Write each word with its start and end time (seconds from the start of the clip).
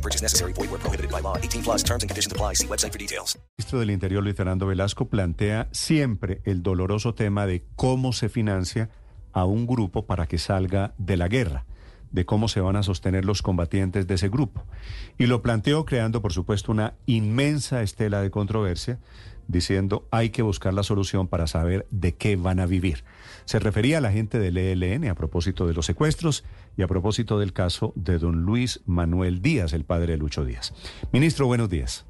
Purchase 0.00 0.22
necessary. 0.22 0.52
Void 0.52 0.70
where 0.70 0.78
prohibited 0.78 1.10
by 1.10 1.20
law. 1.20 1.36
18 1.36 1.62
plus 1.62 1.82
terms 1.82 2.02
and 2.02 2.10
conditions 2.10 2.32
apply. 2.32 2.54
See 2.54 2.66
website 2.66 2.92
for 2.92 2.98
details. 2.98 3.36
El 3.36 3.42
ministro 3.58 3.80
del 3.80 3.90
Interior, 3.90 4.22
Luis 4.22 4.36
Velasco, 4.36 5.08
plantea 5.08 5.68
siempre 5.72 6.40
el 6.44 6.62
doloroso 6.62 7.14
tema 7.14 7.46
de 7.46 7.64
cómo 7.76 8.12
se 8.12 8.28
financia 8.28 8.90
a 9.32 9.44
un 9.44 9.66
grupo 9.66 10.06
para 10.06 10.26
que 10.26 10.38
salga 10.38 10.94
de 10.98 11.16
la 11.16 11.28
guerra, 11.28 11.66
de 12.10 12.24
cómo 12.24 12.48
se 12.48 12.60
van 12.60 12.76
a 12.76 12.82
sostener 12.82 13.24
los 13.24 13.42
combatientes 13.42 14.06
de 14.06 14.14
ese 14.14 14.28
grupo. 14.28 14.64
Y 15.18 15.26
lo 15.26 15.42
planteó 15.42 15.84
creando, 15.84 16.22
por 16.22 16.32
supuesto, 16.32 16.72
una 16.72 16.94
inmensa 17.06 17.82
estela 17.82 18.22
de 18.22 18.30
controversia, 18.30 18.98
diciendo 19.48 20.06
hay 20.10 20.30
que 20.30 20.42
buscar 20.42 20.74
la 20.74 20.82
solución 20.82 21.28
para 21.28 21.46
saber 21.46 21.86
de 21.90 22.12
qué 22.12 22.36
van 22.36 22.60
a 22.60 22.66
vivir. 22.66 23.04
Se 23.44 23.58
refería 23.58 23.98
a 23.98 24.00
la 24.00 24.12
gente 24.12 24.38
del 24.38 24.56
ELN 24.56 25.08
a 25.08 25.14
propósito 25.14 25.66
de 25.66 25.74
los 25.74 25.86
secuestros 25.86 26.44
y 26.76 26.82
a 26.82 26.88
propósito 26.88 27.38
del 27.38 27.52
caso 27.52 27.92
de 27.96 28.18
don 28.18 28.42
Luis 28.42 28.80
Manuel 28.86 29.42
Díaz, 29.42 29.72
el 29.72 29.84
padre 29.84 30.12
de 30.12 30.18
Lucho 30.18 30.44
Díaz. 30.44 30.72
Ministro, 31.12 31.46
buenos 31.46 31.68
días. 31.68 32.06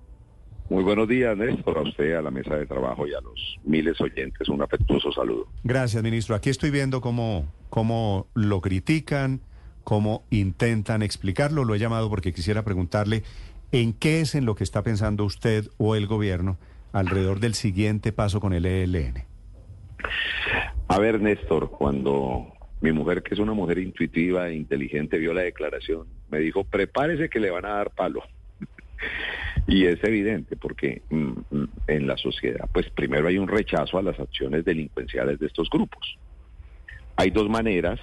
Muy 0.71 0.85
buenos 0.85 1.09
días, 1.09 1.37
Néstor, 1.37 1.79
a 1.79 1.83
usted, 1.83 2.15
a 2.15 2.23
la 2.23 2.31
mesa 2.31 2.55
de 2.55 2.65
trabajo 2.65 3.05
y 3.05 3.13
a 3.13 3.21
los 3.21 3.59
miles 3.65 4.01
oyentes. 4.01 4.49
Un 4.49 4.63
afectuoso 4.63 5.11
saludo. 5.11 5.49
Gracias, 5.65 6.01
ministro. 6.01 6.37
Aquí 6.37 6.49
estoy 6.49 6.71
viendo 6.71 7.01
cómo, 7.01 7.53
cómo 7.71 8.29
lo 8.35 8.61
critican, 8.61 9.41
cómo 9.83 10.25
intentan 10.31 11.03
explicarlo. 11.03 11.65
Lo 11.65 11.75
he 11.75 11.81
llamado 11.81 12.09
porque 12.09 12.33
quisiera 12.33 12.65
preguntarle 12.65 13.25
en 13.73 13.93
qué 13.93 14.21
es 14.21 14.37
en 14.37 14.45
lo 14.45 14.55
que 14.55 14.63
está 14.63 14.85
pensando 14.85 15.25
usted 15.25 15.69
o 15.77 15.97
el 15.97 16.07
gobierno 16.07 16.57
alrededor 16.93 17.41
del 17.41 17.55
siguiente 17.55 18.13
paso 18.13 18.41
con 18.41 18.53
el 18.53 18.67
ELN. 18.67 19.25
A 20.89 20.99
ver, 20.99 21.21
Néstor, 21.21 21.71
cuando 21.71 22.53
mi 22.81 22.93
mujer, 22.93 23.23
que 23.23 23.35
es 23.35 23.41
una 23.41 23.53
mujer 23.53 23.79
intuitiva 23.79 24.49
e 24.49 24.55
inteligente, 24.55 25.19
vio 25.19 25.33
la 25.33 25.43
declaración, 25.43 26.07
me 26.31 26.39
dijo, 26.39 26.65
prepárese 26.65 27.29
que 27.29 27.41
le 27.41 27.51
van 27.51 27.67
a 27.67 27.75
dar 27.75 27.91
palo. 27.91 28.23
y 29.67 29.87
es 29.87 30.03
evidente 30.03 30.57
porque 30.57 31.03
mm, 31.11 31.33
mm, 31.51 31.69
en 31.87 32.07
la 32.07 32.17
sociedad, 32.17 32.69
pues 32.73 32.89
primero 32.91 33.29
hay 33.29 33.39
un 33.39 33.49
rechazo 33.49 33.99
a 33.99 34.03
las 34.03 34.19
acciones 34.19 34.65
delincuenciales 34.65 35.39
de 35.39 35.47
estos 35.47 35.69
grupos. 35.71 36.19
Hay 37.17 37.31
dos 37.31 37.49
maneras 37.49 38.01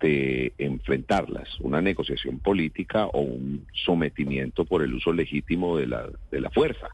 de 0.00 0.52
enfrentarlas, 0.58 1.48
una 1.60 1.80
negociación 1.80 2.38
política 2.38 3.06
o 3.06 3.20
un 3.20 3.66
sometimiento 3.84 4.64
por 4.64 4.82
el 4.82 4.94
uso 4.94 5.12
legítimo 5.12 5.76
de 5.76 5.86
la, 5.86 6.08
de 6.30 6.40
la 6.40 6.50
fuerza. 6.50 6.88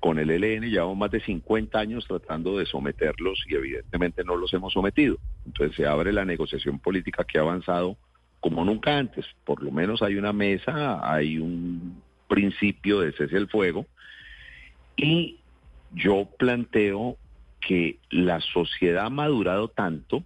Con 0.00 0.18
el 0.18 0.30
ELN 0.30 0.70
llevamos 0.70 0.96
más 0.96 1.10
de 1.10 1.20
50 1.20 1.78
años 1.78 2.06
tratando 2.06 2.58
de 2.58 2.66
someterlos 2.66 3.44
y 3.48 3.54
evidentemente 3.54 4.22
no 4.24 4.36
los 4.36 4.52
hemos 4.54 4.72
sometido. 4.72 5.18
Entonces 5.44 5.76
se 5.76 5.86
abre 5.86 6.12
la 6.12 6.24
negociación 6.24 6.78
política 6.78 7.24
que 7.24 7.38
ha 7.38 7.42
avanzado 7.42 7.96
como 8.40 8.64
nunca 8.64 8.96
antes. 8.96 9.26
Por 9.44 9.62
lo 9.62 9.72
menos 9.72 10.02
hay 10.02 10.16
una 10.16 10.32
mesa, 10.32 11.00
hay 11.12 11.38
un 11.38 12.00
principio 12.28 13.00
de 13.00 13.12
cese 13.12 13.36
el 13.36 13.48
fuego 13.48 13.86
y 14.96 15.38
yo 15.92 16.28
planteo 16.38 17.16
que 17.60 17.98
la 18.10 18.40
sociedad 18.40 19.06
ha 19.06 19.10
madurado 19.10 19.68
tanto 19.68 20.22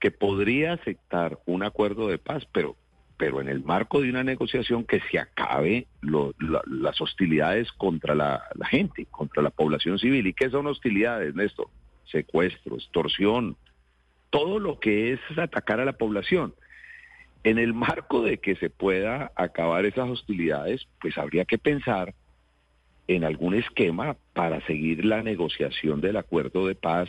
que 0.00 0.10
podría 0.10 0.74
aceptar 0.74 1.38
un 1.46 1.64
acuerdo 1.64 2.08
de 2.08 2.18
paz, 2.18 2.46
pero 2.52 2.76
pero 3.18 3.40
en 3.40 3.48
el 3.48 3.64
marco 3.64 4.00
de 4.00 4.08
una 4.08 4.22
negociación 4.22 4.84
que 4.84 5.00
se 5.10 5.18
acabe 5.18 5.88
las 6.00 7.00
hostilidades 7.00 7.70
contra 7.72 8.14
la, 8.14 8.44
gente, 8.70 9.06
contra 9.10 9.42
la 9.42 9.50
población 9.50 9.98
civil. 9.98 10.28
¿Y 10.28 10.32
qué 10.32 10.48
son 10.48 10.68
hostilidades, 10.68 11.34
Néstor? 11.34 11.66
Secuestro, 12.04 12.76
extorsión, 12.76 13.56
todo 14.30 14.60
lo 14.60 14.78
que 14.78 15.12
es 15.12 15.20
atacar 15.36 15.80
a 15.80 15.84
la 15.84 15.94
población. 15.94 16.54
En 17.42 17.58
el 17.58 17.74
marco 17.74 18.22
de 18.22 18.38
que 18.38 18.54
se 18.54 18.70
pueda 18.70 19.32
acabar 19.34 19.84
esas 19.84 20.08
hostilidades, 20.08 20.86
pues 21.00 21.18
habría 21.18 21.44
que 21.44 21.58
pensar 21.58 22.14
en 23.08 23.24
algún 23.24 23.54
esquema 23.54 24.16
para 24.32 24.64
seguir 24.66 25.04
la 25.04 25.22
negociación 25.24 26.00
del 26.00 26.18
acuerdo 26.18 26.68
de 26.68 26.76
paz. 26.76 27.08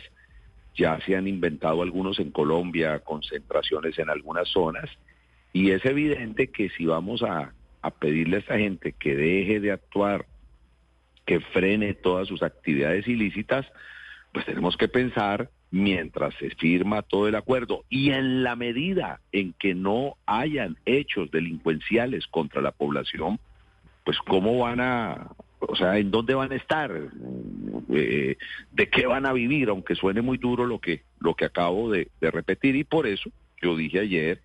Ya 0.74 0.98
se 1.06 1.14
han 1.14 1.28
inventado 1.28 1.82
algunos 1.82 2.18
en 2.18 2.32
Colombia, 2.32 2.98
concentraciones 2.98 3.96
en 3.98 4.10
algunas 4.10 4.48
zonas, 4.48 4.90
y 5.52 5.70
es 5.72 5.84
evidente 5.84 6.48
que 6.48 6.68
si 6.70 6.86
vamos 6.86 7.22
a, 7.22 7.52
pedirle 7.98 8.36
a 8.36 8.40
esta 8.40 8.58
gente 8.58 8.92
que 8.92 9.16
deje 9.16 9.58
de 9.58 9.72
actuar, 9.72 10.26
que 11.24 11.40
frene 11.40 11.94
todas 11.94 12.28
sus 12.28 12.42
actividades 12.42 13.08
ilícitas, 13.08 13.66
pues 14.32 14.44
tenemos 14.44 14.76
que 14.76 14.86
pensar 14.86 15.50
mientras 15.70 16.34
se 16.34 16.50
firma 16.50 17.02
todo 17.02 17.28
el 17.28 17.36
acuerdo 17.36 17.84
y 17.88 18.10
en 18.10 18.42
la 18.42 18.54
medida 18.54 19.20
en 19.32 19.54
que 19.54 19.74
no 19.74 20.16
hayan 20.26 20.76
hechos 20.84 21.30
delincuenciales 21.30 22.26
contra 22.26 22.60
la 22.60 22.72
población, 22.72 23.38
pues 24.04 24.18
cómo 24.18 24.58
van 24.58 24.80
a, 24.80 25.28
o 25.60 25.74
sea, 25.74 25.98
en 25.98 26.10
dónde 26.10 26.34
van 26.34 26.52
a 26.52 26.56
estar, 26.56 26.92
eh, 27.92 28.36
de 28.72 28.88
qué 28.88 29.06
van 29.06 29.26
a 29.26 29.32
vivir, 29.32 29.68
aunque 29.68 29.94
suene 29.94 30.22
muy 30.22 30.38
duro 30.38 30.66
lo 30.66 30.80
que, 30.80 31.02
lo 31.18 31.34
que 31.34 31.46
acabo 31.46 31.90
de 31.90 32.08
repetir. 32.20 32.76
Y 32.76 32.84
por 32.84 33.06
eso 33.06 33.30
yo 33.62 33.76
dije 33.76 34.00
ayer 34.00 34.40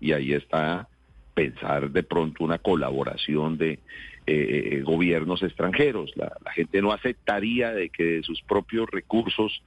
y 0.00 0.12
ahí 0.12 0.32
está 0.32 0.88
pensar 1.34 1.90
de 1.90 2.02
pronto 2.02 2.44
una 2.44 2.58
colaboración 2.58 3.56
de 3.56 3.72
eh, 3.72 3.78
eh, 4.26 4.82
gobiernos 4.82 5.42
extranjeros. 5.42 6.12
La, 6.16 6.32
gente 6.52 6.82
no 6.82 6.92
aceptaría 6.92 7.72
de 7.72 7.88
que 7.88 8.04
de 8.04 8.22
sus 8.22 8.42
propios 8.42 8.88
recursos 8.90 9.62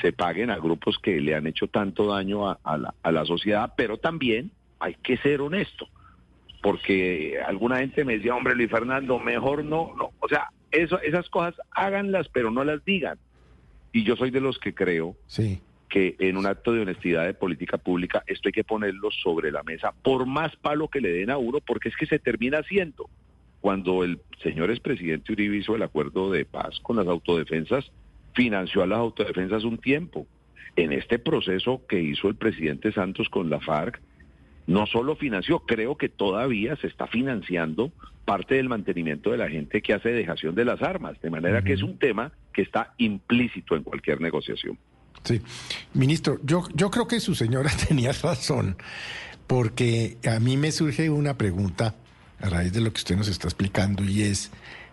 se 0.00 0.12
paguen 0.12 0.50
a 0.50 0.58
grupos 0.58 0.98
que 0.98 1.20
le 1.20 1.34
han 1.34 1.46
hecho 1.46 1.66
tanto 1.66 2.06
daño 2.12 2.48
a, 2.48 2.76
la, 2.76 2.94
a 3.02 3.10
la 3.10 3.24
sociedad, 3.24 3.72
pero 3.76 3.96
también 3.96 4.52
hay 4.78 4.94
que 5.02 5.16
ser 5.16 5.40
honesto, 5.40 5.88
porque 6.62 7.40
alguna 7.44 7.78
gente 7.78 8.04
me 8.04 8.18
decía, 8.18 8.36
hombre 8.36 8.54
Luis 8.54 8.70
Fernando, 8.70 9.18
mejor 9.18 9.64
no, 9.64 9.94
no, 9.96 10.12
o 10.20 10.28
sea, 10.28 10.50
eso, 10.70 11.00
esas 11.00 11.28
cosas 11.30 11.54
háganlas, 11.72 12.28
pero 12.28 12.50
no 12.52 12.62
las 12.62 12.84
digan. 12.84 13.18
Y 13.90 14.04
yo 14.04 14.14
soy 14.14 14.30
de 14.30 14.40
los 14.40 14.58
que 14.58 14.74
creo 14.74 15.16
sí 15.26 15.60
que 15.88 16.16
en 16.18 16.36
un 16.36 16.46
acto 16.46 16.72
de 16.72 16.82
honestidad 16.82 17.24
de 17.24 17.34
política 17.34 17.78
pública 17.78 18.22
esto 18.26 18.48
hay 18.48 18.52
que 18.52 18.64
ponerlo 18.64 19.10
sobre 19.10 19.50
la 19.50 19.62
mesa, 19.62 19.92
por 20.02 20.26
más 20.26 20.54
palo 20.56 20.88
que 20.88 21.00
le 21.00 21.12
den 21.12 21.30
a 21.30 21.38
uno, 21.38 21.60
porque 21.60 21.88
es 21.88 21.96
que 21.96 22.06
se 22.06 22.18
termina 22.18 22.58
haciendo. 22.58 23.08
Cuando 23.60 24.04
el 24.04 24.20
señor 24.42 24.70
expresidente 24.70 25.32
Uribe 25.32 25.56
hizo 25.56 25.74
el 25.74 25.82
acuerdo 25.82 26.30
de 26.30 26.44
paz 26.44 26.78
con 26.80 26.96
las 26.96 27.06
autodefensas, 27.06 27.90
financió 28.34 28.82
a 28.82 28.86
las 28.86 28.98
autodefensas 28.98 29.64
un 29.64 29.78
tiempo. 29.78 30.26
En 30.76 30.92
este 30.92 31.18
proceso 31.18 31.82
que 31.88 32.00
hizo 32.00 32.28
el 32.28 32.36
presidente 32.36 32.92
Santos 32.92 33.28
con 33.28 33.50
la 33.50 33.58
FARC, 33.58 34.00
no 34.68 34.86
solo 34.86 35.16
financió, 35.16 35.60
creo 35.60 35.96
que 35.96 36.08
todavía 36.08 36.76
se 36.76 36.86
está 36.86 37.06
financiando 37.06 37.90
parte 38.24 38.56
del 38.56 38.68
mantenimiento 38.68 39.30
de 39.30 39.38
la 39.38 39.48
gente 39.48 39.80
que 39.80 39.94
hace 39.94 40.10
dejación 40.10 40.54
de 40.54 40.66
las 40.66 40.82
armas, 40.82 41.18
de 41.22 41.30
manera 41.30 41.64
que 41.64 41.72
es 41.72 41.82
un 41.82 41.98
tema 41.98 42.30
que 42.52 42.60
está 42.60 42.92
implícito 42.98 43.74
en 43.74 43.82
cualquier 43.82 44.20
negociación. 44.20 44.78
Sí, 45.28 45.42
ministro, 45.92 46.40
yo, 46.42 46.64
yo 46.74 46.90
creo 46.90 47.06
que 47.06 47.20
su 47.20 47.34
señora 47.34 47.70
tenía 47.88 48.12
razón, 48.12 48.78
porque 49.46 50.16
a 50.26 50.40
mí 50.40 50.56
me 50.56 50.72
surge 50.72 51.10
una 51.10 51.36
pregunta 51.36 51.96
a 52.40 52.48
raíz 52.48 52.72
de 52.72 52.80
lo 52.80 52.90
que 52.90 52.96
usted 52.96 53.14
nos 53.14 53.28
está 53.28 53.46
explicando 53.46 54.04
y 54.04 54.22
es, 54.22 54.50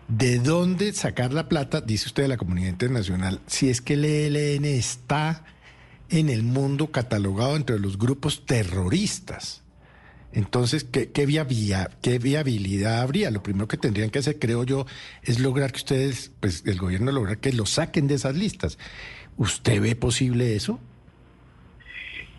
¿de 0.08 0.38
dónde 0.38 0.92
sacar 0.92 1.32
la 1.32 1.48
plata, 1.48 1.80
dice 1.80 2.08
usted, 2.08 2.24
de 2.24 2.28
la 2.28 2.36
comunidad 2.36 2.68
internacional, 2.68 3.40
si 3.46 3.70
es 3.70 3.80
que 3.80 3.94
el 3.94 4.04
ELN 4.04 4.66
está 4.66 5.42
en 6.10 6.28
el 6.28 6.42
mundo 6.42 6.92
catalogado 6.92 7.56
entre 7.56 7.78
los 7.78 7.96
grupos 7.96 8.44
terroristas? 8.44 9.62
Entonces, 10.32 10.84
¿qué, 10.84 11.12
qué, 11.12 11.24
¿qué 12.02 12.18
viabilidad 12.18 13.00
habría? 13.00 13.30
Lo 13.30 13.42
primero 13.42 13.68
que 13.68 13.78
tendrían 13.78 14.10
que 14.10 14.18
hacer, 14.18 14.38
creo 14.38 14.64
yo, 14.64 14.84
es 15.22 15.40
lograr 15.40 15.72
que 15.72 15.78
ustedes, 15.78 16.30
pues 16.40 16.62
el 16.66 16.78
gobierno 16.78 17.10
lograr 17.10 17.38
que 17.38 17.54
lo 17.54 17.64
saquen 17.64 18.06
de 18.06 18.16
esas 18.16 18.36
listas. 18.36 18.76
¿Usted 19.36 19.80
ve 19.80 19.96
posible 19.96 20.54
eso? 20.54 20.80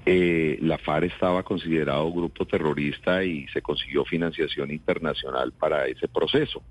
Eh, 0.05 0.57
la 0.61 0.77
FARC 0.77 1.11
estaba 1.11 1.43
considerado 1.43 2.11
grupo 2.11 2.45
terrorista 2.45 3.23
y 3.23 3.45
se 3.49 3.61
consiguió 3.61 4.05
financiación 4.05 4.71
internacional 4.71 5.51
para 5.51 5.85
ese 5.85 6.07
proceso. 6.07 6.63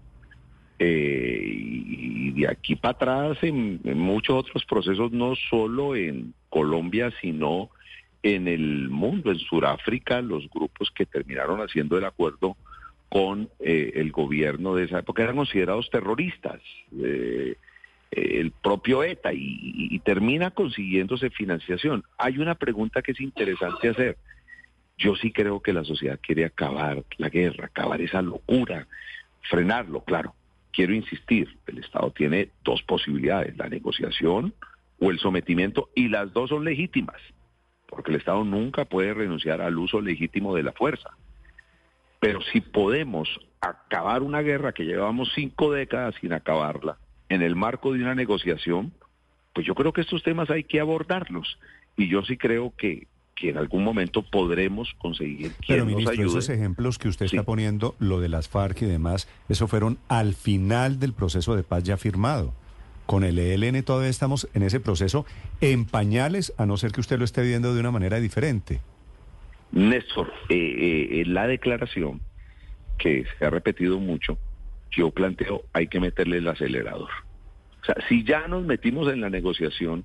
Eh, 0.79 1.43
y 1.45 2.31
de 2.33 2.49
aquí 2.49 2.77
para 2.77 2.93
atrás, 2.93 3.39
en, 3.43 3.81
muchos 3.99 4.37
otros 4.37 4.65
procesos, 4.65 5.13
no 5.13 5.35
solo 5.51 5.95
en 5.97 6.35
Colombia, 6.49 7.13
sino 7.21 7.71
en 8.23 8.49
el 8.49 8.89
mundo, 8.89 9.31
en 9.31 9.39
Sudáfrica, 9.39 10.21
los 10.21 10.49
grupos 10.51 10.91
que 10.91 11.07
terminaron 11.07 11.61
haciendo 11.61 11.97
el 11.97 12.05
acuerdo 12.05 12.57
con 13.09 13.49
eh, 13.61 13.93
el 13.95 14.11
gobierno 14.13 14.75
de 14.75 14.85
esa 14.85 14.99
época, 14.99 15.23
eran 15.23 15.37
considerados 15.37 15.89
terroristas, 15.91 16.61
eh, 17.03 17.57
el 18.11 18.51
propio 18.51 19.03
ETA, 19.03 19.33
y, 19.33 19.99
termina 20.05 20.51
consiguiéndose 20.51 21.31
financiación. 21.31 22.05
Hay 22.17 22.39
una 22.39 22.55
pregunta 22.55 23.03
que 23.03 23.13
es 23.13 23.21
interesante 23.21 23.89
hacer. 23.89 24.17
Yo 24.97 25.17
sí 25.17 25.33
creo 25.33 25.61
que 25.61 25.73
la 25.73 25.85
sociedad 25.85 26.19
quiere 26.23 26.45
acabar 26.45 27.03
la 27.19 27.29
guerra, 27.29 27.67
acabar 27.67 28.01
esa 28.01 28.23
locura, 28.23 28.87
frenarlo, 29.51 30.03
claro. 30.03 30.35
Quiero 30.73 30.95
insistir, 30.95 31.59
el 31.67 31.79
Estado 31.79 32.11
tiene 32.13 32.51
dos 32.63 32.83
posibilidades, 32.83 33.57
la 33.57 33.69
negociación 33.69 34.55
o 35.01 35.11
el 35.11 35.19
sometimiento, 35.19 35.91
y 35.95 36.09
las 36.09 36.33
dos 36.33 36.51
son 36.51 36.65
legítimas, 36.65 37.21
porque 37.89 38.11
el 38.13 38.19
Estado 38.19 38.45
nunca 38.45 38.85
puede 38.85 39.13
renunciar 39.13 39.61
al 39.61 39.77
uso 39.77 40.01
legítimo 40.01 40.55
de 40.55 40.63
la 40.63 40.73
fuerza. 40.73 41.11
Pero 42.21 42.41
si 42.53 42.61
podemos 42.61 43.29
acabar 43.61 44.23
una 44.23 44.41
guerra 44.41 44.73
que 44.73 44.85
llevamos 44.85 45.33
cinco 45.35 45.73
décadas 45.73 46.15
sin 46.21 46.33
acabarla 46.33 46.97
en 47.29 47.43
el 47.43 47.57
marco 47.57 47.93
de 47.93 48.01
una 48.03 48.15
negociación, 48.15 48.93
pues 49.55 49.67
yo 49.67 49.75
creo 49.75 49.93
que 49.93 50.03
estos 50.03 50.23
temas 50.23 50.51
hay 50.51 50.65
que 50.65 50.81
abordarlos. 50.81 51.59
Y 51.97 52.09
yo 52.09 52.23
sí 52.23 52.37
creo 52.37 52.73
que, 52.77 53.07
que 53.35 53.51
en 53.51 53.57
algún 53.59 53.83
momento 53.85 54.23
podremos 54.23 54.93
conseguir 54.99 55.53
que 55.53 55.67
Pero, 55.69 55.85
nos 55.85 55.89
ministro, 55.95 56.13
ayude. 56.13 56.27
esos 56.27 56.49
ejemplos 56.51 56.99
que 56.99 57.09
usted 57.09 57.27
Sí. 57.29 57.37
está 57.37 57.47
poniendo, 57.47 57.95
lo 57.99 58.21
de 58.21 58.29
las 58.29 58.49
FARC 58.49 58.83
y 58.83 58.87
demás, 58.87 59.29
eso 59.49 59.67
fueron 59.67 59.99
al 60.09 60.35
final 60.35 60.99
del 61.01 61.13
proceso 61.15 61.57
de 61.57 61.63
paz 61.63 61.85
ya 61.85 61.97
firmado. 61.97 62.53
Con 63.07 63.23
el 63.25 63.39
ELN 63.39 63.83
todavía 63.83 64.11
estamos 64.11 64.49
en 64.53 64.63
ese 64.63 64.81
proceso 64.81 65.25
en 65.61 65.85
pañales, 65.85 66.53
a 66.59 66.67
no 66.67 66.77
ser 66.77 66.93
que 66.93 67.01
usted 67.01 67.19
lo 67.19 67.25
esté 67.25 67.43
viendo 67.43 67.73
de 67.73 67.81
una 67.81 67.91
manera 67.93 68.19
diferente. 68.21 68.81
Néstor, 69.73 70.33
eh, 70.49 70.55
eh, 70.57 71.21
en 71.23 71.35
la 71.35 71.47
declaración 71.47 72.21
que 72.99 73.25
se 73.39 73.45
ha 73.45 73.51
repetido 73.51 73.99
mucho, 74.01 74.39
yo 74.91 75.11
planteo 75.11 75.63
hay 75.73 75.89
que 75.89 76.01
meterle 76.01 76.39
el 76.39 76.49
acelerador. 76.49 77.11
O 77.83 77.85
sea, 77.85 77.97
si 78.09 78.25
ya 78.25 78.49
nos 78.49 78.65
metimos 78.65 79.13
en 79.13 79.21
la 79.21 79.31
negociación, 79.31 80.05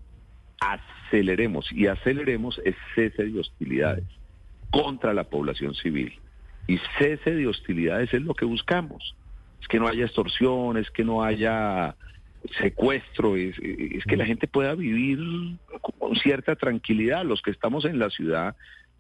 aceleremos 0.60 1.72
y 1.72 1.88
aceleremos 1.88 2.62
el 2.64 2.76
cese 2.96 3.26
de 3.26 3.40
hostilidades 3.40 4.06
contra 4.70 5.14
la 5.14 5.26
población 5.26 5.74
civil. 5.76 6.14
Y 6.68 6.80
cese 6.98 7.32
de 7.32 7.48
hostilidades 7.48 8.14
es 8.14 8.22
lo 8.22 8.34
que 8.34 8.46
buscamos. 8.46 9.16
Es 9.62 9.68
que 9.68 9.80
no 9.80 9.88
haya 9.88 10.06
extorsión, 10.06 10.78
es 10.78 10.90
que 10.92 11.04
no 11.04 11.24
haya 11.24 11.96
secuestro, 12.60 13.36
es, 13.36 13.58
es 13.60 14.04
que 14.06 14.18
la 14.18 14.26
gente 14.26 14.48
pueda 14.48 14.74
vivir 14.74 15.20
con 15.82 16.16
cierta 16.16 16.56
tranquilidad. 16.56 17.26
Los 17.26 17.42
que 17.42 17.52
estamos 17.52 17.86
en 17.86 18.00
la 18.00 18.10
ciudad 18.10 18.56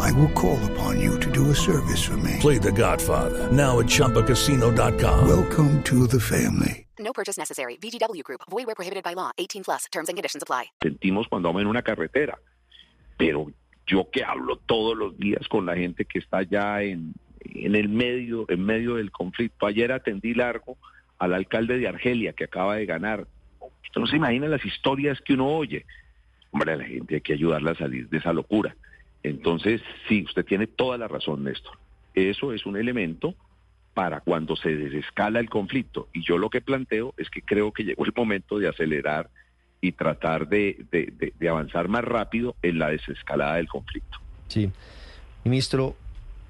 I 0.00 0.12
will 0.12 0.30
call 0.30 0.58
upon 0.72 1.00
you 1.00 1.18
to 1.18 1.30
do 1.30 1.50
a 1.50 1.54
service 1.54 2.02
for 2.02 2.16
me. 2.16 2.36
Play 2.40 2.58
The 2.58 2.72
Godfather 2.72 3.50
now 3.52 3.78
at 3.80 3.86
ChumbaCasino.com. 3.86 5.28
Welcome 5.28 5.82
to 5.84 6.06
the 6.06 6.20
family. 6.20 6.86
No 6.98 7.12
purchase 7.12 7.38
necessary. 7.38 7.76
VGW 7.76 8.22
Group. 8.24 8.40
Void 8.50 8.66
where 8.66 8.74
prohibited 8.74 9.04
by 9.04 9.14
law. 9.14 9.30
18 9.38 9.64
plus. 9.64 9.84
Terms 9.92 10.08
and 10.08 10.16
conditions 10.16 10.42
apply. 10.42 10.70
sentimos 10.82 11.28
cuando 11.28 11.48
vamos 11.48 11.62
en 11.62 11.68
una 11.68 11.82
carretera. 11.82 12.38
Pero 13.16 13.52
yo 13.86 14.08
que 14.10 14.24
hablo 14.24 14.56
todos 14.56 14.96
los 14.96 15.16
días 15.16 15.46
con 15.48 15.66
la 15.66 15.76
gente 15.76 16.04
que 16.04 16.18
está 16.18 16.42
ya 16.42 16.82
en, 16.82 17.14
en 17.44 17.74
el 17.74 17.88
medio, 17.88 18.46
en 18.48 18.64
medio 18.64 18.96
del 18.96 19.10
conflicto. 19.10 19.66
Ayer 19.66 19.92
atendí 19.92 20.34
largo 20.34 20.76
al 21.18 21.34
alcalde 21.34 21.78
de 21.78 21.88
Argelia 21.88 22.32
que 22.32 22.44
acaba 22.44 22.76
de 22.76 22.86
ganar. 22.86 23.26
Usted 23.60 24.00
no 24.00 24.06
se 24.06 24.16
imagina 24.16 24.46
las 24.48 24.64
historias 24.64 25.20
que 25.20 25.34
uno 25.34 25.48
oye. 25.48 25.86
Hombre, 26.50 26.72
a 26.72 26.76
la 26.76 26.84
gente 26.84 27.16
hay 27.16 27.20
que 27.20 27.32
ayudarla 27.32 27.72
a 27.72 27.74
salir 27.74 28.08
de 28.08 28.18
esa 28.18 28.32
locura. 28.32 28.76
Entonces, 29.22 29.80
sí, 30.08 30.24
usted 30.24 30.44
tiene 30.44 30.66
toda 30.66 30.98
la 30.98 31.08
razón, 31.08 31.44
Néstor. 31.44 31.78
Eso 32.14 32.52
es 32.52 32.66
un 32.66 32.76
elemento 32.76 33.34
para 33.94 34.20
cuando 34.20 34.54
se 34.56 34.76
desescala 34.76 35.40
el 35.40 35.50
conflicto. 35.50 36.08
Y 36.12 36.24
yo 36.24 36.38
lo 36.38 36.50
que 36.50 36.60
planteo 36.60 37.14
es 37.16 37.30
que 37.30 37.42
creo 37.42 37.72
que 37.72 37.84
llegó 37.84 38.04
el 38.04 38.12
momento 38.16 38.58
de 38.58 38.68
acelerar 38.68 39.28
y 39.80 39.92
tratar 39.92 40.48
de, 40.48 40.76
avanzar 41.48 41.88
más 41.88 42.04
rápido 42.04 42.54
en 42.62 42.78
la 42.78 42.90
desescalada 42.90 43.56
del 43.56 43.68
conflicto. 43.68 44.18
Sí. 44.48 44.70
Ministro, 45.44 45.96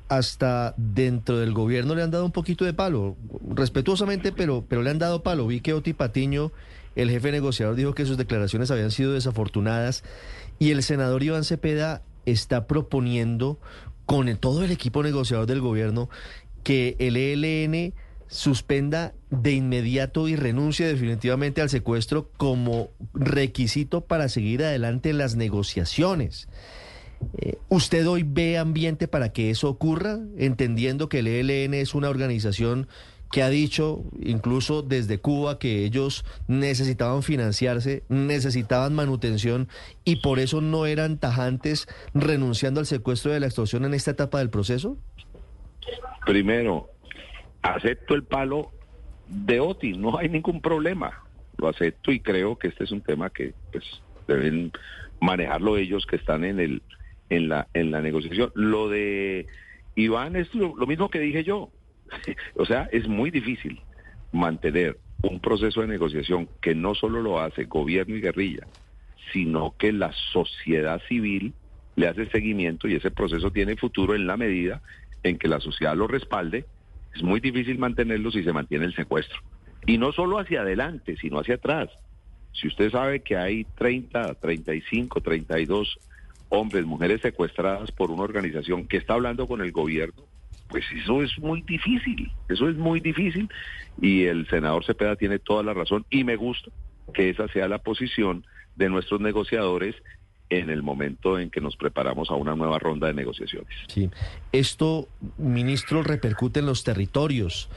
hasta 0.08 0.74
dentro 0.76 1.38
del 1.38 1.52
gobierno 1.52 1.94
le 1.94 2.02
han 2.02 2.10
dado 2.10 2.24
un 2.24 2.32
poquito 2.32 2.64
de 2.64 2.72
palo, 2.72 3.16
respetuosamente, 3.54 4.32
pero, 4.32 4.64
pero 4.66 4.82
le 4.82 4.90
han 4.90 4.98
dado 4.98 5.22
palo. 5.22 5.46
Vi 5.46 5.60
que 5.60 5.74
Oti 5.74 5.92
Patiño, 5.92 6.52
el 6.96 7.10
jefe 7.10 7.32
negociador, 7.32 7.76
dijo 7.76 7.94
que 7.94 8.06
sus 8.06 8.16
declaraciones 8.16 8.70
habían 8.70 8.90
sido 8.90 9.12
desafortunadas 9.12 10.04
y 10.58 10.70
el 10.70 10.82
senador 10.82 11.22
Iván 11.22 11.44
Cepeda 11.44 12.02
está 12.30 12.66
proponiendo 12.66 13.58
con 14.06 14.34
todo 14.36 14.64
el 14.64 14.70
equipo 14.70 15.02
negociador 15.02 15.46
del 15.46 15.60
gobierno 15.60 16.08
que 16.62 16.96
el 16.98 17.16
ELN 17.16 17.94
suspenda 18.28 19.14
de 19.30 19.52
inmediato 19.52 20.28
y 20.28 20.36
renuncie 20.36 20.86
definitivamente 20.86 21.60
al 21.60 21.70
secuestro 21.70 22.30
como 22.36 22.90
requisito 23.14 24.02
para 24.02 24.28
seguir 24.28 24.62
adelante 24.62 25.12
las 25.12 25.34
negociaciones. 25.34 26.48
Eh, 27.38 27.56
¿Usted 27.68 28.06
hoy 28.06 28.22
ve 28.22 28.58
ambiente 28.58 29.08
para 29.08 29.32
que 29.32 29.50
eso 29.50 29.68
ocurra, 29.68 30.18
entendiendo 30.36 31.08
que 31.08 31.20
el 31.20 31.26
ELN 31.26 31.74
es 31.74 31.94
una 31.94 32.08
organización 32.08 32.86
que 33.30 33.42
ha 33.42 33.50
dicho, 33.50 34.02
incluso 34.20 34.82
desde 34.82 35.18
Cuba, 35.18 35.58
que 35.58 35.84
ellos 35.84 36.24
necesitaban 36.46 37.22
financiarse, 37.22 38.02
necesitaban 38.08 38.94
manutención 38.94 39.68
y 40.04 40.16
por 40.16 40.38
eso 40.38 40.60
no 40.60 40.86
eran 40.86 41.18
tajantes 41.18 41.86
renunciando 42.14 42.80
al 42.80 42.86
secuestro 42.86 43.32
de 43.32 43.40
la 43.40 43.46
extorsión 43.46 43.84
en 43.84 43.94
esta 43.94 44.12
etapa 44.12 44.38
del 44.38 44.50
proceso? 44.50 44.96
Primero, 46.24 46.90
acepto 47.62 48.14
el 48.14 48.24
palo 48.24 48.70
de 49.28 49.60
Oti, 49.60 49.92
no 49.92 50.18
hay 50.18 50.28
ningún 50.28 50.60
problema. 50.60 51.22
Lo 51.58 51.68
acepto 51.68 52.12
y 52.12 52.20
creo 52.20 52.56
que 52.56 52.68
este 52.68 52.84
es 52.84 52.92
un 52.92 53.02
tema 53.02 53.30
que 53.30 53.52
pues, 53.72 53.84
deben 54.26 54.72
manejarlo 55.20 55.76
ellos 55.76 56.06
que 56.06 56.16
están 56.16 56.44
en 56.44 56.60
el 56.60 56.82
en 57.30 57.48
la 57.48 57.66
en 57.74 57.90
la 57.90 58.00
negociación. 58.00 58.52
Lo 58.54 58.88
de 58.88 59.46
Iván 59.96 60.36
es 60.36 60.54
lo, 60.54 60.76
lo 60.76 60.86
mismo 60.86 61.10
que 61.10 61.18
dije 61.18 61.44
yo. 61.44 61.70
o 62.56 62.64
sea, 62.64 62.88
es 62.92 63.08
muy 63.08 63.30
difícil 63.30 63.80
mantener 64.32 64.98
un 65.22 65.40
proceso 65.40 65.80
de 65.80 65.88
negociación 65.88 66.48
que 66.60 66.74
no 66.74 66.94
solo 66.94 67.20
lo 67.22 67.40
hace 67.40 67.64
gobierno 67.64 68.16
y 68.16 68.20
guerrilla, 68.20 68.66
sino 69.32 69.74
que 69.76 69.92
la 69.92 70.12
sociedad 70.32 71.00
civil 71.08 71.54
le 71.96 72.08
hace 72.08 72.30
seguimiento 72.30 72.86
y 72.88 72.94
ese 72.94 73.10
proceso 73.10 73.50
tiene 73.50 73.76
futuro 73.76 74.14
en 74.14 74.26
la 74.26 74.36
medida 74.36 74.80
en 75.22 75.36
que 75.36 75.48
la 75.48 75.60
sociedad 75.60 75.96
lo 75.96 76.06
respalde. 76.06 76.64
Es 77.14 77.22
muy 77.22 77.40
difícil 77.40 77.78
mantenerlo 77.78 78.30
si 78.30 78.44
se 78.44 78.52
mantiene 78.52 78.84
el 78.84 78.94
secuestro. 78.94 79.40
Y 79.86 79.98
no 79.98 80.12
solo 80.12 80.38
hacia 80.38 80.60
adelante, 80.60 81.16
sino 81.20 81.40
hacia 81.40 81.56
atrás. 81.56 81.88
Si 82.52 82.68
usted 82.68 82.90
sabe 82.90 83.20
que 83.20 83.36
hay 83.36 83.64
30, 83.76 84.34
35, 84.34 85.20
32 85.20 85.98
hombres, 86.50 86.84
mujeres 86.84 87.20
secuestradas 87.20 87.90
por 87.92 88.10
una 88.10 88.22
organización 88.22 88.86
que 88.86 88.96
está 88.96 89.14
hablando 89.14 89.46
con 89.46 89.60
el 89.60 89.72
gobierno, 89.72 90.22
pues 90.68 90.84
eso 90.92 91.22
es 91.22 91.38
muy 91.38 91.62
difícil, 91.62 92.30
eso 92.48 92.68
es 92.68 92.76
muy 92.76 93.00
difícil 93.00 93.48
y 94.00 94.24
el 94.24 94.48
senador 94.48 94.84
Cepeda 94.84 95.16
tiene 95.16 95.38
toda 95.38 95.62
la 95.62 95.74
razón 95.74 96.04
y 96.10 96.24
me 96.24 96.36
gusta 96.36 96.70
que 97.14 97.30
esa 97.30 97.48
sea 97.48 97.68
la 97.68 97.78
posición 97.78 98.44
de 98.76 98.88
nuestros 98.88 99.20
negociadores 99.20 99.96
en 100.50 100.70
el 100.70 100.82
momento 100.82 101.38
en 101.38 101.50
que 101.50 101.60
nos 101.60 101.76
preparamos 101.76 102.30
a 102.30 102.34
una 102.34 102.54
nueva 102.54 102.78
ronda 102.78 103.06
de 103.08 103.14
negociaciones. 103.14 103.68
Sí. 103.88 104.10
Esto, 104.52 105.08
ministro, 105.36 106.02
repercute 106.02 106.60
en 106.60 106.66
los 106.66 106.84
territorios. 106.84 107.68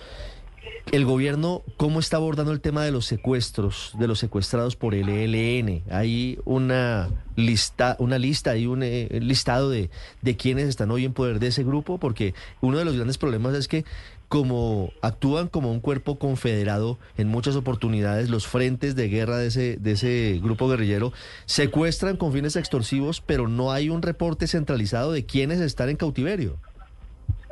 El 0.92 1.06
gobierno, 1.06 1.64
¿cómo 1.78 2.00
está 2.00 2.18
abordando 2.18 2.52
el 2.52 2.60
tema 2.60 2.84
de 2.84 2.92
los 2.92 3.06
secuestros, 3.06 3.94
de 3.98 4.08
los 4.08 4.20
secuestrados 4.20 4.76
por 4.76 4.94
el 4.94 5.08
ELN? 5.10 5.84
Hay 5.90 6.38
una 6.44 7.10
lista, 7.36 7.96
una 8.00 8.20
lista 8.20 8.58
y 8.58 8.68
un 8.68 8.84
eh, 8.84 9.08
listado 9.22 9.70
de, 9.70 9.90
de 10.22 10.36
quienes 10.36 10.68
están 10.68 10.92
hoy 10.92 11.06
en 11.06 11.14
poder 11.14 11.40
de 11.40 11.48
ese 11.48 11.64
grupo, 11.64 11.98
porque 11.98 12.34
uno 12.60 12.78
de 12.78 12.86
los 12.86 12.96
grandes 12.96 13.18
problemas 13.18 13.56
es 13.56 13.68
que 13.68 13.86
como 14.28 14.94
actúan 15.02 15.50
como 15.50 15.72
un 15.72 15.82
cuerpo 15.82 16.18
confederado 16.18 16.98
en 17.18 17.28
muchas 17.28 17.58
oportunidades, 17.58 18.30
los 18.30 18.48
frentes 18.48 18.96
de 18.96 19.10
guerra 19.10 19.38
de 19.38 19.48
ese, 19.48 19.78
de 19.78 19.92
ese 19.92 20.40
grupo 20.42 20.70
guerrillero 20.70 21.12
secuestran 21.46 22.16
con 22.16 22.32
fines 22.32 22.56
extorsivos, 22.56 23.20
pero 23.20 23.48
no 23.50 23.74
hay 23.74 23.90
un 23.90 24.02
reporte 24.02 24.48
centralizado 24.48 25.12
de 25.12 25.26
quienes 25.26 25.60
están 25.60 25.90
en 25.90 25.98
cautiverio. 25.98 26.58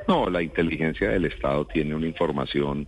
No, 0.07 0.29
la 0.29 0.41
inteligencia 0.41 1.09
del 1.09 1.25
Estado 1.25 1.65
tiene 1.65 1.95
una 1.95 2.07
información 2.07 2.87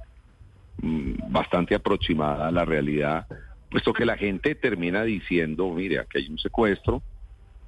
bastante 0.81 1.75
aproximada 1.75 2.47
a 2.47 2.51
la 2.51 2.65
realidad 2.65 3.27
puesto 3.71 3.93
que 3.93 4.05
la 4.05 4.17
gente 4.17 4.53
termina 4.53 5.03
diciendo, 5.03 5.71
mire, 5.71 5.97
aquí 5.97 6.19
hay 6.19 6.27
un 6.27 6.37
secuestro, 6.37 7.01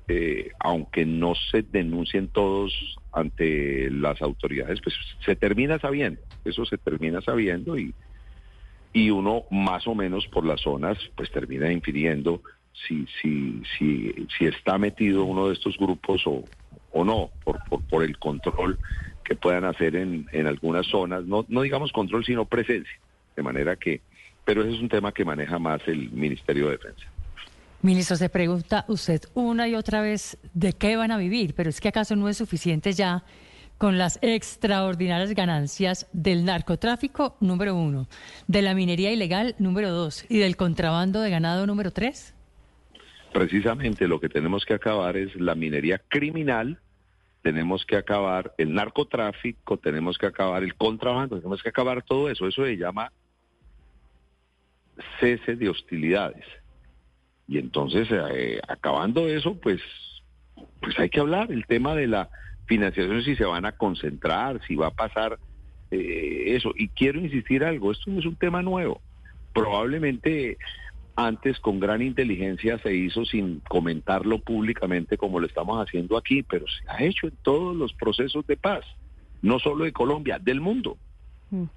eh, 0.10 0.52
aunque 0.60 1.06
no 1.06 1.34
se 1.34 1.62
denuncien 1.62 2.28
todos 2.28 2.74
ante 3.14 3.90
las 3.90 4.22
autoridades, 4.22 4.82
pues 4.84 4.96
se 5.26 5.36
termina 5.38 5.80
sabiendo, 5.80 6.20
eso 6.44 6.66
se 6.66 6.78
termina 6.78 7.22
sabiendo 7.22 7.78
y, 7.78 7.96
y 8.92 9.10
uno 9.12 9.46
más 9.50 9.88
o 9.88 9.96
menos 9.96 10.28
por 10.28 10.46
las 10.46 10.60
zonas 10.60 10.98
pues 11.16 11.32
termina 11.32 11.72
infiriendo 11.72 12.42
si, 12.86 13.08
si, 13.22 13.64
si, 13.78 14.14
si 14.38 14.46
está 14.46 14.78
metido 14.78 15.24
uno 15.24 15.48
de 15.48 15.54
estos 15.54 15.78
grupos 15.78 16.22
o, 16.26 16.44
o 16.92 17.06
no, 17.06 17.30
por, 17.46 17.64
por, 17.70 17.82
por 17.84 18.04
el 18.04 18.20
control 18.20 18.78
que 19.24 19.36
puedan 19.36 19.66
hacer 19.66 19.96
en, 19.96 20.28
en 20.32 20.48
algunas 20.48 20.86
zonas, 20.88 21.26
no, 21.26 21.46
no 21.48 21.62
digamos 21.62 21.92
control, 21.92 22.26
sino 22.26 22.46
presencia, 22.46 23.00
de 23.36 23.44
manera 23.44 23.76
que, 23.76 24.02
pero 24.46 24.62
ese 24.62 24.76
es 24.76 24.82
un 24.82 24.90
tema 24.90 25.12
que 25.12 25.26
maneja 25.26 25.60
más 25.60 25.82
el 25.88 26.12
Ministerio 26.12 26.66
de 26.66 26.72
Defensa. 26.74 27.08
Ministro, 27.82 28.16
se 28.16 28.30
pregunta 28.30 28.86
usted 28.88 29.22
una 29.34 29.68
y 29.68 29.76
otra 29.76 30.02
vez 30.02 30.38
de 30.54 30.74
qué 30.74 30.96
van 30.96 31.12
a 31.12 31.18
vivir, 31.18 31.54
pero 31.54 31.70
es 31.70 31.82
que 31.82 31.90
acaso 31.90 32.16
no 32.16 32.30
es 32.30 32.38
suficiente 32.38 32.94
ya 32.94 33.24
con 33.78 33.98
las 33.98 34.20
extraordinarias 34.22 35.34
ganancias 35.34 36.08
del 36.14 36.46
narcotráfico 36.46 37.36
número 37.42 37.76
uno, 37.76 38.08
de 38.48 38.62
la 38.62 38.74
minería 38.74 39.12
ilegal 39.12 39.56
número 39.60 39.92
dos 39.92 40.26
y 40.30 40.38
del 40.38 40.56
contrabando 40.56 41.20
de 41.20 41.30
ganado 41.30 41.68
número 41.68 41.92
tres. 41.92 42.34
Precisamente 43.34 44.08
lo 44.08 44.22
que 44.22 44.30
tenemos 44.30 44.64
que 44.64 44.76
acabar 44.76 45.18
es 45.18 45.36
la 45.36 45.56
minería 45.56 46.00
criminal, 46.08 46.80
tenemos 47.44 47.86
que 47.86 47.98
acabar 47.98 48.54
el 48.58 48.74
narcotráfico, 48.74 49.78
tenemos 49.78 50.18
que 50.18 50.26
acabar 50.26 50.64
el 50.64 50.76
contrabando, 50.76 51.36
tenemos 51.36 51.62
que 51.62 51.70
acabar 51.70 52.02
todo 52.02 52.30
eso. 52.30 52.48
Eso 52.48 52.66
se 52.66 52.78
llama 52.78 53.12
cese 55.20 55.56
de 55.56 55.70
hostilidades. 55.70 56.46
Y 57.48 57.58
entonces, 57.58 58.08
eh, 58.12 58.62
acabando 58.68 59.28
eso, 59.28 59.60
pues, 59.60 59.82
pues 60.80 60.98
hay 60.98 61.10
que 61.10 61.20
hablar 61.20 61.52
el 61.52 61.66
tema 61.66 61.94
de 61.96 62.08
la 62.08 62.30
financiación, 62.66 63.22
si 63.24 63.36
se 63.36 63.44
van 63.44 63.66
a 63.66 63.74
concentrar, 63.74 64.62
si 64.66 64.76
va 64.76 64.88
a 64.88 64.92
pasar 64.92 65.38
eh, 65.92 66.56
eso. 66.56 66.72
Y 66.78 66.88
quiero 66.88 67.20
insistir 67.20 67.66
algo, 67.66 67.92
esto 67.92 68.10
no 68.10 68.20
es 68.20 68.26
un 68.26 68.38
tema 68.38 68.62
nuevo. 68.62 69.02
Probablemente 69.54 70.58
antes 71.16 71.60
con 71.60 71.80
gran 71.80 72.02
inteligencia 72.02 72.80
se 72.80 72.96
hizo 72.96 73.26
sin 73.26 73.60
comentarlo 73.62 74.40
públicamente 74.40 75.18
como 75.18 75.40
lo 75.40 75.46
estamos 75.46 75.80
haciendo 75.86 76.18
aquí, 76.18 76.44
pero 76.44 76.66
se 76.68 76.90
ha 76.90 77.04
hecho 77.04 77.28
en 77.28 77.34
todos 77.44 77.76
los 77.76 77.94
procesos 77.94 78.46
de 78.48 78.58
paz, 78.58 78.84
no 79.42 79.60
solo 79.60 79.86
de 79.86 79.94
Colombia, 79.94 80.40
del 80.40 80.60
mundo. 80.60 80.98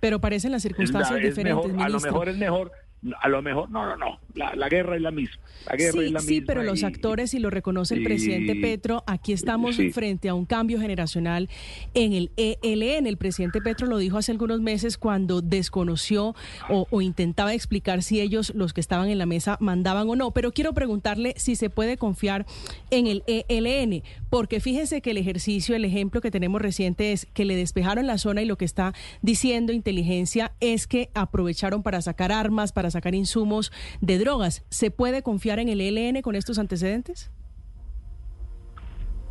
Pero 0.01 0.21
parecen 0.21 0.53
las 0.53 0.63
circunstancias 0.63 1.19
Es 1.19 1.25
diferentes, 1.37 1.73
mejor, 1.73 1.87
a 1.87 1.89
lo 1.91 2.01
mejor 2.01 2.29
es 2.31 2.39
mejor 2.39 2.73
a 3.21 3.29
lo 3.29 3.43
mejor, 3.43 3.71
no, 3.71 3.87
no, 3.87 3.97
no, 3.97 4.19
la, 4.35 4.55
la 4.55 4.69
guerra 4.69 4.97
es 4.97 5.03
la 5.03 5.11
misma. 5.11 5.37
La 5.69 5.77
guerra 5.77 5.93
sí, 6.01 6.05
es 6.07 6.13
la 6.13 6.21
sí, 6.21 6.31
misma 6.35 6.47
pero 6.47 6.63
los 6.63 6.85
actores, 6.85 7.35
y 7.35 7.39
lo 7.39 7.51
reconoce 7.51 7.95
el 7.95 8.03
y- 8.03 8.05
presidente 8.05 8.55
Petro, 8.55 9.03
aquí 9.07 9.33
estamos 9.33 9.77
sí. 9.77 9.91
frente 9.91 10.29
a 10.29 10.35
un 10.35 10.45
cambio 10.47 10.81
generacional 10.81 11.49
en 11.95 12.13
el 12.13 12.31
ELN. 12.37 13.07
El 13.07 13.17
presidente 13.17 13.61
Petro 13.61 13.87
lo 13.87 13.99
dijo 13.99 14.19
hace 14.19 14.33
algunos 14.33 14.61
meses 14.61 14.97
cuando 14.99 15.41
desconoció 15.43 16.35
o, 16.69 16.87
o 16.91 17.03
intentaba 17.03 17.53
explicar 17.55 18.03
si 18.03 18.21
ellos, 18.21 18.53
los 18.55 18.73
que 18.73 18.81
estaban 18.81 19.09
en 19.09 19.19
la 19.19 19.27
mesa, 19.27 19.57
mandaban 19.61 20.09
o 20.09 20.17
no. 20.17 20.31
Pero 20.33 20.53
quiero 20.53 20.73
preguntarle 20.73 21.35
si 21.37 21.57
se 21.57 21.71
puede 21.71 21.97
confiar 21.97 22.47
en 22.91 23.07
el 23.07 23.23
ELN, 23.27 24.03
porque 24.31 24.61
fíjese 24.61 25.01
que 25.01 25.11
el 25.11 25.17
ejercicio, 25.19 25.75
el 25.75 25.85
ejemplo 25.85 26.21
que 26.21 26.31
tenemos 26.31 26.61
reciente 26.61 27.13
es 27.13 27.27
que 27.35 27.45
le 27.45 27.57
despejaron 27.57 28.07
la 28.07 28.19
zona 28.19 28.43
y 28.43 28.47
lo 28.47 28.57
que 28.57 28.65
está 28.65 28.93
diciendo 29.23 29.73
inteligencia 29.73 30.53
es 30.61 30.87
que 30.87 31.11
aprovecharon 31.15 31.83
para 31.83 32.01
sacar 32.03 32.31
armas, 32.33 32.73
para 32.73 32.91
sacar 32.97 33.15
insumos 33.15 33.71
de 34.01 34.19
drogas. 34.19 34.65
¿Se 34.71 34.91
puede 34.91 35.23
confiar 35.23 35.59
en 35.59 35.69
el 35.69 35.81
ELN 35.81 36.23
con 36.23 36.35
estos 36.35 36.59
antecedentes? 36.59 37.31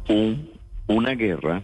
Un- 0.08 0.50
una 0.88 1.16
guerra 1.16 1.64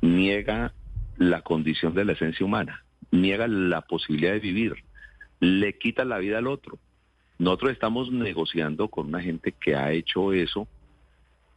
niega 0.00 0.72
la 1.16 1.42
condición 1.42 1.94
de 1.94 2.04
la 2.04 2.12
esencia 2.12 2.44
humana, 2.44 2.84
niega 3.10 3.46
la 3.48 3.80
posibilidad 3.82 4.32
de 4.32 4.40
vivir, 4.40 4.74
le 5.40 5.78
quita 5.78 6.04
la 6.04 6.18
vida 6.18 6.38
al 6.38 6.46
otro. 6.46 6.78
Nosotros 7.38 7.72
estamos 7.72 8.10
negociando 8.10 8.88
con 8.88 9.06
una 9.08 9.20
gente 9.22 9.52
que 9.52 9.74
ha 9.76 9.92
hecho 9.92 10.32
eso 10.32 10.66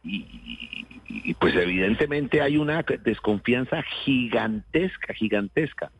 y, 0.04 0.16
y- 0.16 0.86
y, 1.08 1.34
pues 1.34 1.54
evidentemente 1.56 2.40
hay 2.40 2.56
una 2.56 2.82
desconfianza 3.04 3.82
gigantesca, 4.04 5.12
gigantesca. 5.14 5.90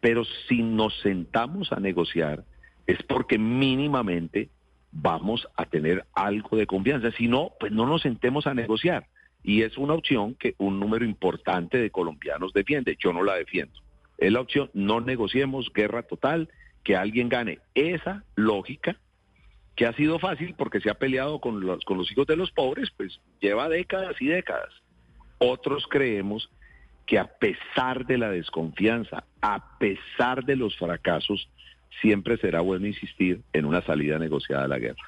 Pero 0.00 0.24
si 0.48 0.62
nos 0.62 0.98
sentamos 1.00 1.70
a 1.72 1.78
negociar 1.80 2.44
es 2.86 3.02
porque 3.02 3.38
mínimamente 3.38 4.48
vamos 4.92 5.46
a 5.56 5.66
tener 5.66 6.06
algo 6.14 6.56
de 6.56 6.66
confianza. 6.66 7.10
Si 7.12 7.28
no, 7.28 7.52
pues 7.58 7.72
no 7.72 7.86
nos 7.86 8.02
sentemos 8.02 8.46
a 8.46 8.54
negociar. 8.54 9.06
Y 9.42 9.62
es 9.62 9.76
una 9.76 9.94
opción 9.94 10.34
que 10.34 10.54
un 10.58 10.80
número 10.80 11.04
importante 11.04 11.78
de 11.78 11.90
colombianos 11.90 12.52
defiende. 12.52 12.96
Yo 12.98 13.12
no 13.12 13.22
la 13.22 13.34
defiendo. 13.34 13.74
Es 14.18 14.32
la 14.32 14.40
opción, 14.40 14.70
no 14.72 15.00
negociemos, 15.00 15.70
guerra 15.72 16.02
total, 16.02 16.48
que 16.82 16.96
alguien 16.96 17.28
gane. 17.28 17.58
Esa 17.74 18.24
lógica, 18.34 18.96
que 19.74 19.86
ha 19.86 19.92
sido 19.92 20.18
fácil 20.18 20.54
porque 20.56 20.80
se 20.80 20.88
ha 20.90 20.94
peleado 20.94 21.38
con 21.40 21.60
los, 21.60 21.84
con 21.84 21.98
los 21.98 22.10
hijos 22.10 22.26
de 22.26 22.36
los 22.36 22.50
pobres, 22.50 22.90
pues 22.96 23.20
lleva 23.40 23.68
décadas 23.68 24.16
y 24.20 24.26
décadas. 24.26 24.72
Otros 25.38 25.86
creemos 25.86 26.50
que 27.04 27.18
a 27.18 27.26
pesar 27.26 28.06
de 28.06 28.18
la 28.18 28.30
desconfianza, 28.30 29.24
a 29.42 29.78
pesar 29.78 30.44
de 30.44 30.56
los 30.56 30.76
fracasos, 30.76 31.48
siempre 32.00 32.36
será 32.38 32.60
bueno 32.60 32.86
insistir 32.86 33.40
en 33.52 33.64
una 33.64 33.82
salida 33.82 34.18
negociada 34.18 34.64
a 34.64 34.68
la 34.68 34.78
guerra. 34.78 35.02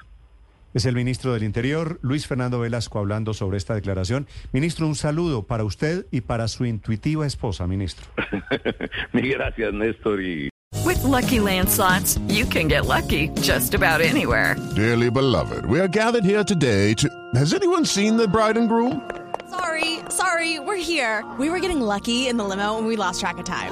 Es 0.73 0.85
el 0.85 0.95
ministro 0.95 1.33
del 1.33 1.43
Interior, 1.43 1.99
Luis 2.03 2.27
Fernando 2.27 2.59
Velasco, 2.59 2.99
hablando 2.99 3.33
sobre 3.33 3.57
esta 3.57 3.73
declaración. 3.73 4.27
Ministro, 4.51 4.85
un 4.85 4.95
saludo 4.95 5.43
para 5.43 5.63
usted 5.63 6.05
y 6.11 6.21
para 6.21 6.47
su 6.47 6.65
intuitiva 6.65 7.25
esposa, 7.25 7.65
ministro. 7.65 8.05
Mil 9.13 9.29
gracias, 9.31 9.73
Néstor. 9.73 10.21
Y 10.21 10.49
With 10.85 11.03
Lucky 11.03 11.39
Land 11.39 11.69
slots, 11.69 12.19
you 12.27 12.45
can 12.45 12.67
get 12.67 12.85
lucky 12.85 13.29
just 13.41 13.73
about 13.73 14.01
anywhere. 14.01 14.55
Dearly 14.75 15.09
beloved, 15.09 15.65
we 15.65 15.79
are 15.79 15.87
gathered 15.87 16.23
here 16.23 16.43
today 16.43 16.93
to. 16.95 17.09
Has 17.33 17.53
anyone 17.53 17.85
seen 17.85 18.15
the 18.17 18.27
bride 18.27 18.57
and 18.57 18.69
groom? 18.69 19.01
Sorry, 19.49 19.99
sorry, 20.09 20.59
we're 20.59 20.75
here. 20.75 21.25
We 21.39 21.49
were 21.49 21.59
getting 21.59 21.81
lucky 21.81 22.27
in 22.27 22.37
the 22.37 22.43
limo 22.43 22.77
and 22.77 22.85
we 22.85 22.95
lost 22.95 23.19
track 23.19 23.39
of 23.39 23.45
time. 23.45 23.71